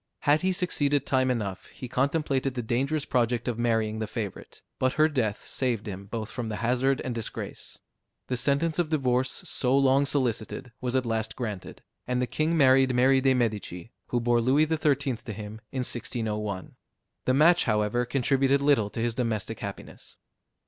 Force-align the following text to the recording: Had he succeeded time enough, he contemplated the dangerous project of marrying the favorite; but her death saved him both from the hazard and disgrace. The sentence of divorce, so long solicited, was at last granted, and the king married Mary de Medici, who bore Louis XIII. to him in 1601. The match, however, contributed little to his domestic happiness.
Had 0.21 0.41
he 0.41 0.51
succeeded 0.51 1.05
time 1.05 1.29
enough, 1.29 1.67
he 1.67 1.87
contemplated 1.87 2.55
the 2.55 2.63
dangerous 2.63 3.05
project 3.05 3.47
of 3.47 3.59
marrying 3.59 3.99
the 3.99 4.07
favorite; 4.07 4.63
but 4.79 4.93
her 4.93 5.07
death 5.07 5.47
saved 5.47 5.85
him 5.85 6.07
both 6.07 6.31
from 6.31 6.49
the 6.49 6.55
hazard 6.55 7.01
and 7.05 7.13
disgrace. 7.13 7.77
The 8.25 8.35
sentence 8.35 8.79
of 8.79 8.89
divorce, 8.89 9.29
so 9.29 9.77
long 9.77 10.07
solicited, 10.07 10.71
was 10.81 10.95
at 10.95 11.05
last 11.05 11.35
granted, 11.35 11.83
and 12.07 12.19
the 12.19 12.25
king 12.25 12.57
married 12.57 12.95
Mary 12.95 13.21
de 13.21 13.35
Medici, 13.35 13.91
who 14.07 14.19
bore 14.19 14.41
Louis 14.41 14.65
XIII. 14.65 15.17
to 15.17 15.33
him 15.33 15.61
in 15.71 15.81
1601. 15.81 16.77
The 17.25 17.33
match, 17.35 17.65
however, 17.65 18.03
contributed 18.03 18.59
little 18.59 18.89
to 18.89 18.99
his 19.01 19.13
domestic 19.13 19.59
happiness. 19.59 20.17